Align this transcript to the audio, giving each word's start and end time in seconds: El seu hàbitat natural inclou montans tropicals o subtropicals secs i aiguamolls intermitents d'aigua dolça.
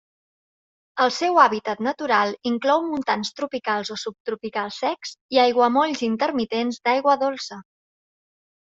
El 1.03 1.11
seu 1.17 1.37
hàbitat 1.43 1.83
natural 1.87 2.33
inclou 2.53 2.81
montans 2.87 3.33
tropicals 3.41 3.93
o 3.99 3.99
subtropicals 4.07 4.83
secs 4.87 5.15
i 5.37 5.45
aiguamolls 5.47 6.05
intermitents 6.13 6.85
d'aigua 6.89 7.21
dolça. 7.29 7.65